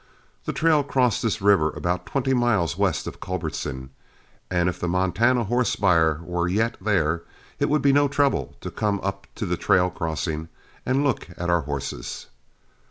[0.45, 3.91] The trail crossed this river about twenty miles west of Culbertson,
[4.49, 7.21] and if the Montana horse buyer were yet there,
[7.59, 10.49] it would be no trouble to come up to the trail crossing
[10.87, 12.25] and look at our horses.